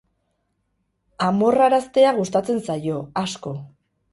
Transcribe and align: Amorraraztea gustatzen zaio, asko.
Amorraraztea 1.27 2.15
gustatzen 2.21 2.65
zaio, 2.71 2.99
asko. 3.25 3.55